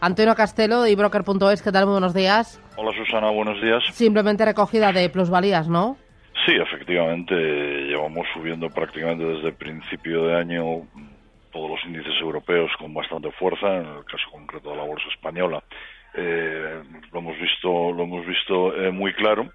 Antonio 0.00 0.34
Castelo 0.34 0.82
de 0.82 0.94
Broker.es, 0.94 1.62
¿qué 1.62 1.72
tal? 1.72 1.86
Muy 1.86 1.92
buenos 1.92 2.14
días. 2.14 2.60
Hola 2.76 2.92
Susana, 2.96 3.30
buenos 3.30 3.60
días. 3.60 3.82
Simplemente 3.92 4.44
recogida 4.44 4.92
de 4.92 5.08
plusvalías, 5.08 5.68
¿no? 5.68 5.96
Sí, 6.46 6.52
efectivamente, 6.54 7.34
llevamos 7.34 8.26
subiendo 8.32 8.70
prácticamente 8.70 9.24
desde 9.24 9.48
el 9.48 9.54
principio 9.54 10.24
de 10.26 10.36
año 10.36 10.86
todos 11.52 11.70
los 11.70 11.84
índices 11.84 12.14
europeos 12.20 12.70
con 12.78 12.94
bastante 12.94 13.32
fuerza, 13.32 13.66
en 13.74 13.86
el 13.86 14.04
caso 14.04 14.30
concreto 14.30 14.70
de 14.70 14.76
la 14.76 14.84
bolsa 14.84 15.08
española. 15.12 15.62
Eh, 16.14 16.82
lo 17.12 17.18
hemos 17.18 17.38
visto, 17.38 17.92
lo 17.92 18.04
hemos 18.04 18.24
visto 18.24 18.74
eh, 18.74 18.92
muy 18.92 19.12
claro. 19.14 19.50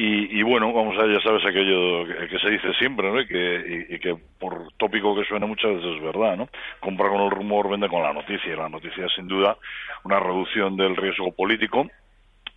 Y, 0.00 0.42
bueno, 0.44 0.72
vamos 0.72 0.96
a 0.96 1.08
ya 1.08 1.20
sabes 1.20 1.44
aquello 1.44 2.06
que, 2.06 2.38
se 2.38 2.50
dice 2.50 2.72
siempre, 2.74 3.10
¿no? 3.10 3.20
Y 3.20 3.26
que, 3.26 3.86
y, 3.90 3.98
que 3.98 4.16
por 4.38 4.72
tópico 4.76 5.16
que 5.16 5.24
suena 5.24 5.44
muchas 5.44 5.74
veces 5.74 5.96
es 5.96 6.00
verdad, 6.00 6.36
¿no? 6.36 6.48
Compra 6.78 7.08
con 7.08 7.22
el 7.22 7.32
rumor, 7.32 7.68
vende 7.68 7.88
con 7.88 8.04
la 8.04 8.12
noticia. 8.12 8.52
Y 8.52 8.56
la 8.56 8.68
noticia 8.68 9.06
es 9.06 9.12
sin 9.16 9.26
duda 9.26 9.58
una 10.04 10.20
reducción 10.20 10.76
del 10.76 10.94
riesgo 10.94 11.32
político. 11.32 11.90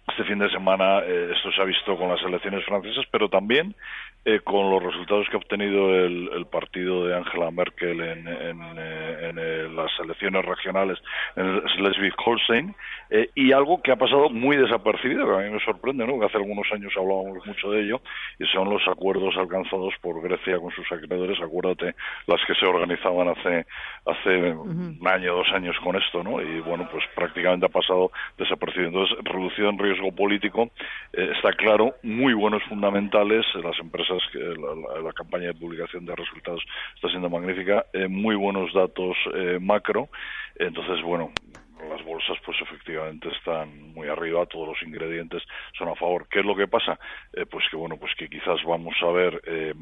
Este 0.07 0.23
fin 0.23 0.39
de 0.39 0.49
semana 0.49 0.99
eh, 0.99 1.31
esto 1.35 1.51
se 1.51 1.61
ha 1.61 1.65
visto 1.65 1.95
con 1.97 2.09
las 2.09 2.21
elecciones 2.23 2.65
francesas, 2.65 3.05
pero 3.11 3.29
también 3.29 3.75
eh, 4.23 4.39
con 4.41 4.69
los 4.69 4.83
resultados 4.83 5.27
que 5.29 5.35
ha 5.35 5.39
obtenido 5.39 5.95
el, 5.95 6.45
partido 6.45 7.07
de 7.07 7.15
Angela 7.15 7.49
Merkel 7.49 7.99
en, 8.01 8.27
en, 8.27 8.61
eh, 8.77 9.67
las 9.73 9.89
elecciones 9.99 10.45
regionales 10.45 10.99
en 11.35 11.59
Schleswig-Holstein 11.63 12.75
eh, 13.09 13.29
y 13.33 13.51
algo 13.51 13.81
que 13.81 13.91
ha 13.91 13.95
pasado 13.95 14.29
muy 14.29 14.57
desapercibido, 14.57 15.25
que 15.25 15.33
a 15.33 15.47
mí 15.47 15.49
me 15.49 15.59
sorprende, 15.65 16.05
¿no? 16.05 16.19
que 16.19 16.27
hace 16.27 16.37
algunos 16.37 16.71
años 16.71 16.93
hablábamos 16.95 17.43
mucho 17.47 17.71
de 17.71 17.81
ello, 17.81 18.01
y 18.37 18.45
son 18.45 18.69
los 18.69 18.87
acuerdos 18.87 19.35
alcanzados 19.37 19.95
por 20.01 20.21
Grecia 20.21 20.59
con 20.59 20.69
sus 20.71 20.85
acreedores, 20.91 21.41
acuérdate 21.41 21.95
las 22.27 22.45
que 22.45 22.53
se 22.53 22.67
organizaban 22.67 23.29
hace 23.29 23.65
hace 24.05 24.51
un 24.53 24.99
año, 25.07 25.33
dos 25.33 25.47
años 25.51 25.75
con 25.83 25.95
esto, 25.95 26.21
¿no? 26.23 26.39
y 26.41 26.59
bueno, 26.59 26.87
pues 26.91 27.03
prácticamente 27.15 27.65
ha 27.65 27.69
pasado 27.69 28.11
desapercibido. 28.37 28.89
Entonces, 28.89 29.17
reducido 29.23 29.69
en 29.69 29.79
riesgo 29.91 30.11
político, 30.11 30.71
está 31.13 31.51
claro, 31.53 31.95
muy 32.03 32.33
buenos 32.33 32.63
fundamentales, 32.63 33.45
las 33.63 33.77
empresas 33.79 34.19
que 34.31 34.39
la, 34.39 35.11
campaña 35.13 35.47
de 35.47 35.53
publicación 35.53 36.05
de 36.05 36.15
resultados 36.15 36.63
está 36.95 37.09
siendo 37.09 37.29
magnífica, 37.29 37.85
eh, 37.93 38.07
muy 38.07 38.35
buenos 38.35 38.73
datos 38.73 39.15
eh, 39.33 39.59
macro, 39.59 40.09
entonces 40.55 41.01
bueno, 41.03 41.31
las 41.89 42.03
bolsas 42.05 42.37
pues 42.45 42.57
efectivamente 42.61 43.29
están 43.29 43.93
muy 43.93 44.07
arriba, 44.07 44.45
todos 44.45 44.67
los 44.69 44.81
ingredientes 44.83 45.43
son 45.77 45.89
a 45.89 45.95
favor. 45.95 46.27
¿Qué 46.29 46.39
es 46.39 46.45
lo 46.45 46.55
que 46.55 46.67
pasa? 46.67 46.99
Eh, 47.33 47.45
pues 47.45 47.65
que 47.69 47.77
bueno, 47.77 47.97
pues 47.97 48.13
que 48.15 48.29
quizás 48.29 48.63
vamos 48.65 48.95
a 49.01 49.11
ver 49.11 49.41
eh, 49.45 49.73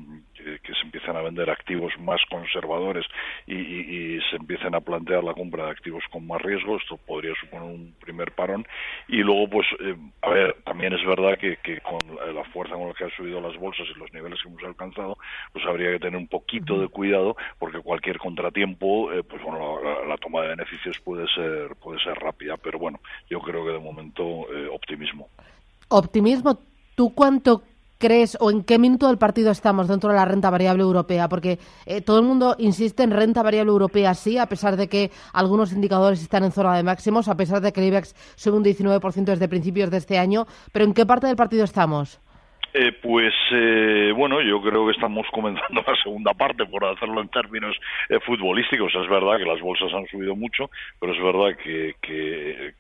que, 0.64 0.74
se 0.74 0.82
empiecen 0.82 1.16
a 1.16 1.22
vender 1.22 1.50
activos 1.50 1.94
más 2.00 2.22
conservadores 2.30 3.06
y, 3.48 4.20
se 4.30 4.36
empiecen 4.36 4.76
a 4.76 4.82
plantear 4.82 5.24
la 5.24 5.34
compra 5.34 5.66
de 5.66 5.72
activos 5.72 6.04
con 6.12 6.28
más 6.28 6.42
riesgo, 6.42 6.78
esto 6.78 6.98
podría 6.98 7.34
suponer 7.40 7.64
un 7.64 7.96
primer 8.00 8.32
parón. 8.32 8.66
Y 9.08 9.18
luego 9.18 9.50
pues, 9.50 9.68
eh, 9.80 9.96
a 10.22 10.30
ver, 10.30 10.56
también 10.66 10.94
es 10.94 11.06
verdad 11.06 11.38
que, 11.38 11.58
con 11.82 12.00
la 12.34 12.44
fuerza 12.46 12.76
con 12.76 12.88
la 12.90 12.94
que 12.94 13.06
han 13.06 13.12
subido 13.12 13.42
las 13.42 13.58
bolsas 13.58 13.88
y 13.94 14.00
los 14.00 14.12
niveles 14.14 14.40
que 14.42 14.50
hemos 14.50 14.64
alcanzado, 14.64 15.18
pues 15.54 15.66
habría 15.66 15.92
que 15.92 16.00
tener 16.00 16.18
un 16.18 16.28
poquito 16.28 16.80
de 16.80 16.88
cuidado 16.88 17.36
porque 17.58 17.80
cualquier 17.80 18.18
contratiempo, 18.18 19.10
pues 19.28 19.42
bueno, 19.44 19.80
la, 20.08 20.18
toma 20.18 20.42
de 20.42 20.50
beneficios 20.50 21.00
puede 21.00 21.28
ser 21.34 21.76
puede 21.82 22.00
ser 22.04 22.16
rápida, 22.16 22.58
pero 22.58 22.80
bueno, 22.80 23.00
yo 23.30 23.40
creo 23.40 23.66
que 23.66 23.72
de 23.72 23.80
momento 23.80 24.24
eh, 24.54 24.68
optimismo. 24.72 25.30
Optimismo, 25.90 26.60
¿tú 26.96 27.14
cuánto 27.14 27.64
crees 28.00 28.38
o 28.40 28.50
en 28.50 28.64
qué 28.64 28.80
minuto 28.80 29.08
del 29.08 29.20
partido 29.20 29.52
estamos 29.52 29.88
dentro 29.88 30.10
de 30.10 30.16
la 30.16 30.26
renta 30.26 30.50
variable 30.50 30.82
europea? 30.82 31.30
Porque 31.30 31.60
eh, 31.86 32.02
todo 32.02 32.18
el 32.18 32.26
mundo 32.26 32.56
insiste 32.58 33.04
en 33.04 33.12
renta 33.12 33.44
variable 33.44 33.72
europea, 33.72 34.16
sí, 34.16 34.40
a 34.40 34.48
pesar 34.48 34.78
de 34.78 34.88
que 34.88 35.12
algunos 35.34 35.72
indicadores 35.72 36.22
están 36.22 36.44
en 36.44 36.52
zona 36.52 36.76
de 36.76 36.84
máximos, 36.84 37.28
a 37.28 37.36
pesar 37.36 37.62
de 37.62 37.72
que 37.72 37.82
el 37.82 37.88
IBEX 37.88 38.16
sube 38.36 38.58
un 38.58 38.64
19% 38.64 39.26
desde 39.26 39.48
principios 39.48 39.92
de 39.92 39.98
este 39.98 40.18
año, 40.18 40.48
pero 40.72 40.86
¿en 40.86 40.94
qué 40.94 41.06
parte 41.06 41.28
del 41.28 41.36
partido 41.36 41.64
estamos? 41.64 42.20
Eh, 42.82 42.94
pues 42.94 43.34
eh, 43.52 44.14
bueno, 44.16 44.40
yo 44.40 44.62
creo 44.62 44.86
que 44.86 44.94
estamos 44.94 45.28
comenzando 45.34 45.84
la 45.86 46.02
segunda 46.02 46.34
parte, 46.34 46.66
por 46.66 46.86
hacerlo 46.86 47.20
en 47.20 47.28
términos 47.28 47.76
eh, 48.08 48.22
futbolísticos. 48.22 48.96
Es 48.96 49.10
verdad 49.10 49.38
que 49.38 49.44
las 49.44 49.60
bolsas 49.60 49.94
han 49.94 50.08
subido 50.08 50.34
mucho, 50.34 50.72
pero 50.98 51.12
es 51.12 51.22
verdad 51.22 51.58
que, 51.62 51.96
que, 52.00 52.74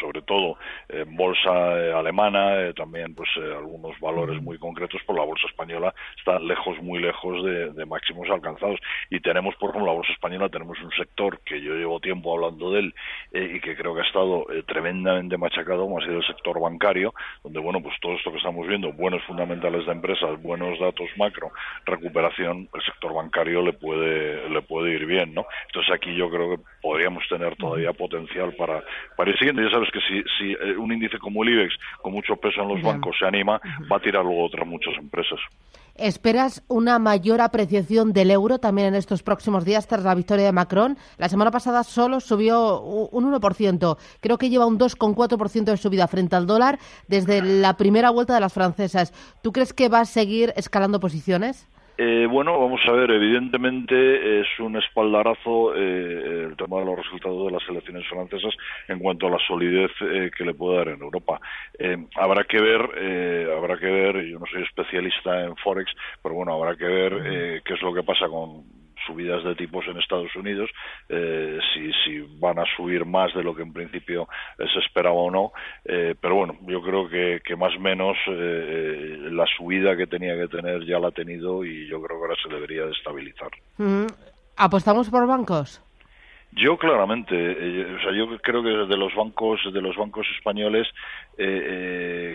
sobre 0.00 0.22
todo 0.22 0.56
en 0.88 1.14
bolsa 1.14 1.98
alemana, 1.98 2.72
también 2.74 3.14
pues 3.14 3.28
algunos 3.36 4.00
valores 4.00 4.40
muy 4.40 4.56
concretos, 4.56 5.02
por 5.04 5.18
la 5.18 5.24
bolsa 5.24 5.46
española 5.48 5.94
está 6.16 6.38
lejos, 6.38 6.81
muy 6.92 7.00
lejos 7.00 7.42
de, 7.42 7.86
máximos 7.86 8.28
alcanzados. 8.28 8.78
Y 9.08 9.20
tenemos, 9.20 9.54
por 9.56 9.70
ejemplo, 9.70 9.90
la 9.90 9.96
bolsa 9.96 10.12
española, 10.12 10.50
tenemos 10.50 10.78
un 10.82 10.90
sector 10.92 11.40
que 11.40 11.60
yo 11.60 11.74
llevo 11.74 12.00
tiempo 12.00 12.34
hablando 12.34 12.70
de 12.70 12.80
él 12.80 12.94
y 13.32 13.60
que 13.60 13.74
creo 13.74 13.94
que 13.94 14.02
ha 14.02 14.04
estado 14.04 14.46
tremendamente 14.66 15.38
machacado, 15.38 15.84
como 15.84 15.98
ha 15.98 16.04
sido 16.04 16.18
el 16.18 16.26
sector 16.26 16.60
bancario, 16.60 17.14
donde, 17.42 17.60
bueno, 17.60 17.80
pues 17.82 17.94
todo 18.00 18.12
esto 18.12 18.30
que 18.30 18.36
estamos 18.36 18.66
viendo, 18.66 18.92
buenos 18.92 19.22
fundamentales 19.24 19.86
de 19.86 19.92
empresas, 19.92 20.40
buenos 20.42 20.78
datos 20.78 21.08
macro, 21.16 21.50
recuperación, 21.86 22.68
el 22.74 22.82
sector 22.82 23.14
bancario 23.14 23.62
le 23.62 23.72
puede 23.72 24.48
le 24.48 24.62
puede 24.62 24.92
ir 24.92 25.06
bien, 25.06 25.34
¿no? 25.34 25.46
Entonces 25.66 25.94
aquí 25.94 26.14
yo 26.14 26.30
creo 26.30 26.56
que 26.56 26.62
podríamos 26.80 27.26
tener 27.28 27.56
todavía 27.56 27.92
potencial 27.92 28.54
para 28.54 28.82
para 29.16 29.30
ir 29.30 29.38
siguiente. 29.38 29.62
Ya 29.64 29.70
sabes 29.70 29.90
que 29.90 30.00
si, 30.00 30.22
si 30.38 30.52
eh, 30.52 30.76
un 30.76 30.92
índice 30.92 31.18
como 31.18 31.42
el 31.42 31.50
IBEX 31.50 31.74
con 32.00 32.12
mucho 32.12 32.36
peso 32.36 32.62
en 32.62 32.68
los 32.68 32.82
bancos 32.82 33.16
se 33.18 33.26
anima, 33.26 33.60
va 33.90 33.96
a 33.96 34.00
tirar 34.00 34.24
luego 34.24 34.44
otras 34.44 34.66
muchas 34.66 34.94
empresas. 34.96 35.40
¿Esperas 35.94 36.62
una 36.68 36.98
mayor 36.98 37.42
apreciación 37.42 38.14
del 38.14 38.30
euro 38.30 38.58
también 38.58 38.88
en 38.88 38.94
estos 38.94 39.22
próximos 39.22 39.64
días 39.64 39.86
tras 39.86 40.04
la 40.04 40.14
victoria 40.14 40.46
de 40.46 40.52
Macron? 40.52 40.96
La 41.18 41.28
semana 41.28 41.50
pasada 41.50 41.84
solo 41.84 42.20
subió 42.20 42.80
un 42.80 43.30
1%. 43.30 43.98
Creo 44.20 44.38
que 44.38 44.48
lleva 44.48 44.66
un 44.66 44.78
2,4% 44.78 45.64
de 45.64 45.76
subida 45.76 46.08
frente 46.08 46.34
al 46.34 46.46
dólar 46.46 46.78
desde 47.08 47.42
la 47.42 47.76
primera 47.76 48.10
vuelta 48.10 48.34
de 48.34 48.40
las 48.40 48.54
francesas. 48.54 49.12
¿Tú 49.42 49.52
crees 49.52 49.74
que 49.74 49.90
va 49.90 50.00
a 50.00 50.04
seguir 50.06 50.54
escalando 50.56 50.98
posiciones? 50.98 51.66
Eh, 51.98 52.26
bueno, 52.26 52.58
vamos 52.58 52.80
a 52.86 52.92
ver, 52.92 53.10
evidentemente 53.10 54.40
es 54.40 54.46
un 54.58 54.76
espaldarazo 54.76 55.74
eh, 55.76 56.46
el 56.48 56.56
tema 56.56 56.78
de 56.78 56.86
los 56.86 56.96
resultados 56.96 57.46
de 57.46 57.52
las 57.52 57.68
elecciones 57.68 58.08
francesas 58.08 58.54
en 58.88 58.98
cuanto 58.98 59.26
a 59.26 59.30
la 59.30 59.38
solidez 59.46 59.90
eh, 60.00 60.30
que 60.36 60.44
le 60.44 60.54
puede 60.54 60.78
dar 60.78 60.88
en 60.88 61.02
Europa. 61.02 61.38
habrá 62.16 62.44
que 62.44 62.60
ver, 62.60 63.50
habrá 63.54 63.78
que 63.78 63.86
ver, 63.86 64.24
yo 64.24 64.38
no 64.38 64.46
soy 64.46 64.62
especialista 64.62 65.44
en 65.44 65.54
Forex, 65.56 65.92
pero 66.22 66.34
bueno, 66.34 66.54
habrá 66.54 66.76
que 66.76 66.86
ver 66.86 67.62
qué 67.62 67.74
es 67.74 67.82
lo 67.82 67.92
que 67.92 68.02
pasa 68.02 68.26
con 68.28 68.64
subidas 69.06 69.44
de 69.44 69.54
tipos 69.54 69.86
en 69.86 69.98
Estados 69.98 70.34
Unidos, 70.36 70.70
eh, 71.08 71.58
si, 71.74 71.92
si 72.04 72.20
van 72.38 72.58
a 72.58 72.64
subir 72.76 73.04
más 73.04 73.34
de 73.34 73.42
lo 73.42 73.54
que 73.54 73.62
en 73.62 73.72
principio 73.72 74.28
se 74.56 74.78
esperaba 74.80 75.14
o 75.14 75.30
no. 75.30 75.52
Eh, 75.84 76.14
pero 76.20 76.36
bueno, 76.36 76.56
yo 76.62 76.82
creo 76.82 77.08
que, 77.08 77.56
más 77.56 77.74
o 77.76 77.80
menos 77.80 78.16
eh, 78.28 79.18
la 79.30 79.46
subida 79.56 79.96
que 79.96 80.06
tenía 80.06 80.36
que 80.36 80.48
tener 80.48 80.84
ya 80.84 80.98
la 80.98 81.08
ha 81.08 81.12
tenido 81.12 81.64
y 81.64 81.86
yo 81.88 82.02
creo 82.02 82.18
que 82.18 82.24
ahora 82.24 82.36
se 82.42 82.52
debería 82.52 82.86
de 82.86 82.92
estabilizar. 82.92 83.50
Mm. 83.78 84.06
¿Apostamos 84.56 85.10
por 85.10 85.26
bancos? 85.26 85.82
Yo 86.54 86.76
claramente, 86.76 87.34
o 87.34 88.00
sea, 88.00 88.12
yo 88.12 88.28
creo 88.42 88.62
que 88.62 88.68
de 88.68 88.96
los 88.96 89.14
bancos, 89.14 89.60
de 89.72 89.80
los 89.80 89.96
bancos 89.96 90.26
españoles, 90.36 90.86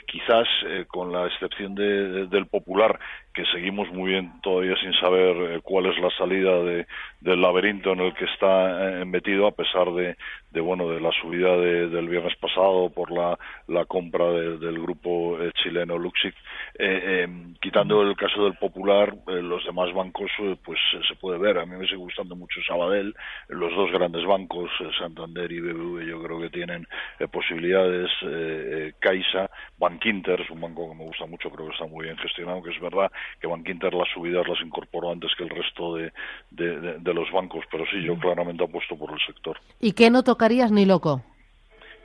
quizás 0.08 0.48
con 0.88 1.12
la 1.12 1.28
excepción 1.28 1.76
del 1.76 2.48
Popular, 2.48 3.00
que 3.38 3.46
seguimos 3.54 3.88
muy 3.92 4.14
bien 4.14 4.32
todavía 4.42 4.76
sin 4.78 4.94
saber 4.94 5.36
eh, 5.36 5.60
cuál 5.62 5.86
es 5.86 6.00
la 6.00 6.10
salida 6.18 6.60
de, 6.64 6.88
del 7.22 7.40
laberinto 7.40 7.92
en 7.92 8.00
el 8.00 8.16
que 8.16 8.26
está 8.26 9.02
eh, 9.02 9.06
metido 9.06 9.46
a 9.46 9.52
pesar 9.52 9.94
de, 9.94 10.18
de 10.50 10.60
bueno 10.60 10.90
de 10.90 11.00
la 11.00 11.12
subida 11.12 11.56
del 11.56 12.10
viernes 12.10 12.36
pasado 12.38 12.90
por 12.90 13.12
la, 13.12 13.38
la 13.68 13.86
compra 13.86 14.32
del 14.32 14.82
grupo 14.82 15.40
eh, 15.40 15.52
chileno 15.54 16.00
Luxic 16.00 16.34
quitando 17.62 18.02
el 18.02 18.16
caso 18.16 18.46
del 18.46 18.56
Popular 18.56 19.14
los 19.28 19.64
demás 19.66 19.94
bancos 19.94 20.32
pues 20.64 20.80
se 21.08 21.16
puede 21.16 21.38
ver. 21.38 21.60
A 21.60 21.66
mí 21.66 21.76
me 21.76 21.86
sigue 21.86 21.98
gustando 21.98 22.36
mucho 22.36 22.60
Sabadell 22.68 23.14
los 23.50 23.76
dos 23.76 23.92
grandes 23.92 24.07
bancos 24.12 24.70
Santander 24.98 25.52
y 25.52 25.60
BBV 25.60 26.08
yo 26.08 26.22
creo 26.24 26.40
que 26.42 26.50
tienen 26.50 26.88
posibilidades 27.32 28.10
Caixa 29.00 29.50
Bankinter 29.78 30.42
es 30.42 30.50
un 30.50 30.62
banco 30.62 30.90
que 30.90 30.96
me 30.96 31.06
gusta 31.06 31.26
mucho 31.26 31.50
creo 31.50 31.68
que 31.68 31.74
está 31.74 31.86
muy 31.86 32.06
bien 32.06 32.18
gestionado 32.18 32.62
que 32.62 32.72
es 32.72 32.80
verdad 32.80 33.12
que 33.40 33.48
Bankinter 33.48 33.94
las 33.94 34.10
subidas 34.14 34.48
las 34.48 34.60
incorporó 34.62 35.12
antes 35.12 35.32
que 35.36 35.44
el 35.44 35.50
resto 35.50 35.96
de, 35.96 36.12
de, 36.52 37.14
los 37.14 37.32
bancos, 37.32 37.66
pero 37.72 37.86
sí, 37.86 38.02
yo 38.04 38.18
claramente 38.18 38.64
apuesto 38.64 38.96
por 38.98 39.12
el 39.12 39.20
sector. 39.26 39.58
¿Y 39.80 39.94
qué 39.94 40.10
no 40.10 40.24
tocarías 40.24 40.72
ni 40.72 40.86
loco? 40.86 41.24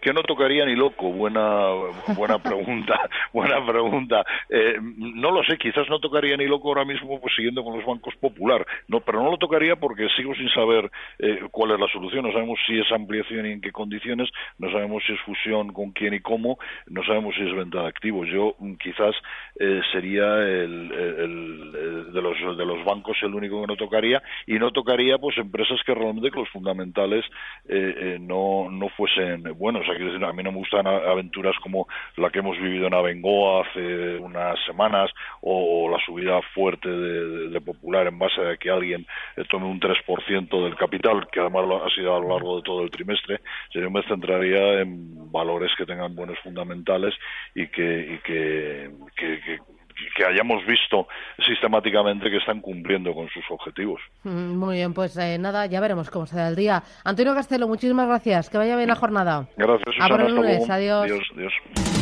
Que 0.02 0.12
no 0.12 0.22
tocaría 0.24 0.66
ni 0.66 0.74
loco. 0.74 1.10
Buena, 1.10 1.68
buena 2.16 2.38
pregunta, 2.42 3.00
buena 3.32 3.64
pregunta. 3.64 4.24
Eh, 4.50 4.76
no 4.80 5.30
lo 5.30 5.42
sé, 5.44 5.56
quizás 5.56 5.88
no 5.88 6.00
tocaría 6.00 6.36
ni 6.36 6.46
loco 6.46 6.68
ahora 6.68 6.84
mismo, 6.84 7.20
pues 7.20 7.34
siguiendo 7.36 7.62
con 7.62 7.76
los 7.76 7.86
bancos 7.86 8.14
popular. 8.16 8.66
No, 8.88 9.00
pero 9.00 9.22
no 9.22 9.30
lo 9.30 9.38
tocaría 9.38 9.76
porque 9.76 10.08
sigo 10.16 10.34
sin 10.34 10.48
saber 10.50 10.90
eh, 11.20 11.40
cuál 11.52 11.70
es 11.70 11.80
la 11.80 11.86
solución. 11.86 12.26
No 12.26 12.32
sabemos 12.32 12.58
si 12.66 12.78
es 12.78 12.90
ampliación 12.90 13.46
y 13.46 13.52
en 13.52 13.60
qué 13.60 13.70
condiciones, 13.70 14.28
no 14.58 14.70
sabemos 14.72 15.04
si 15.06 15.12
es 15.12 15.20
fusión 15.20 15.72
con 15.72 15.92
quién 15.92 16.14
y 16.14 16.20
cómo, 16.20 16.58
no 16.88 17.04
sabemos 17.04 17.36
si 17.36 17.42
es 17.42 17.54
venta 17.54 17.82
de 17.82 17.88
activos. 17.88 18.28
Yo 18.28 18.56
mm, 18.58 18.74
quizás 18.74 19.14
eh, 19.60 19.80
sería 19.92 20.24
el, 20.38 20.92
el, 20.92 22.12
de 22.12 22.22
los 22.22 22.58
de 22.58 22.66
los 22.66 22.84
bancos 22.84 23.16
el 23.22 23.34
único 23.34 23.60
que 23.60 23.68
no 23.68 23.76
tocaría 23.76 24.20
y 24.48 24.58
no 24.58 24.72
tocaría 24.72 25.18
pues 25.18 25.38
empresas 25.38 25.78
que 25.86 25.94
realmente 25.94 26.32
que 26.32 26.40
los 26.40 26.48
fundamentales 26.48 27.24
no 28.20 28.68
no 28.68 28.88
fuesen 28.90 29.44
buenos. 29.56 29.86
A 29.92 30.32
mí 30.32 30.42
no 30.42 30.52
me 30.52 30.58
gustan 30.58 30.86
aventuras 30.86 31.54
como 31.62 31.86
la 32.16 32.30
que 32.30 32.38
hemos 32.40 32.58
vivido 32.58 32.86
en 32.86 32.94
Abengoa 32.94 33.62
hace 33.62 34.16
unas 34.16 34.58
semanas 34.64 35.10
o, 35.40 35.88
la 35.90 35.98
subida 36.04 36.40
fuerte 36.54 36.88
de, 36.88 37.62
Popular 37.62 38.08
en 38.08 38.18
base 38.18 38.40
a 38.40 38.56
que 38.56 38.70
alguien 38.70 39.06
eh, 39.36 39.44
tome 39.48 39.66
un 39.66 39.78
3% 39.78 40.64
del 40.64 40.74
capital, 40.74 41.28
que 41.30 41.38
además 41.38 41.68
lo 41.68 41.84
ha 41.84 41.90
sido 41.90 42.16
a 42.16 42.18
lo 42.18 42.30
largo 42.30 42.56
de 42.56 42.62
todo 42.62 42.82
el 42.82 42.90
trimestre. 42.90 43.40
Yo 43.70 43.88
me 43.88 44.02
centraría 44.02 44.80
en 44.80 45.30
valores 45.30 45.70
que 45.78 45.86
tengan 45.86 46.16
buenos 46.16 46.38
fundamentales 46.40 47.14
y 47.54 47.68
que, 47.68 48.14
y 48.14 48.18
que 48.18 48.90
que 49.16 49.58
hayamos 50.26 50.64
visto 50.66 51.08
sistemáticamente 51.46 52.30
que 52.30 52.36
están 52.36 52.60
cumpliendo 52.60 53.14
con 53.14 53.28
sus 53.28 53.44
objetivos. 53.50 54.00
Mm, 54.24 54.56
muy 54.56 54.76
bien, 54.76 54.94
pues 54.94 55.16
eh, 55.16 55.38
nada, 55.38 55.66
ya 55.66 55.80
veremos 55.80 56.10
cómo 56.10 56.26
se 56.26 56.36
da 56.36 56.48
el 56.48 56.56
día. 56.56 56.82
Antonio 57.04 57.34
Castelo, 57.34 57.68
muchísimas 57.68 58.06
gracias. 58.06 58.50
Que 58.50 58.58
vaya 58.58 58.76
bien 58.76 58.88
la 58.88 58.96
jornada. 58.96 59.46
Gracias, 59.56 59.94
Susana. 59.94 60.14
A 60.14 60.18
por 60.18 60.26
el 60.26 60.34
lunes. 60.34 60.70
Adiós. 60.70 61.04
Adiós, 61.04 61.30
adiós. 61.34 62.01